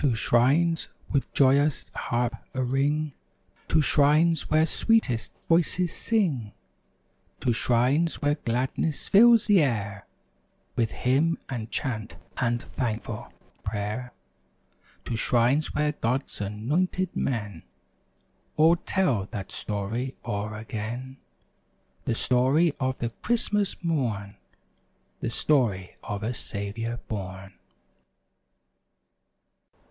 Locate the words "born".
27.08-27.54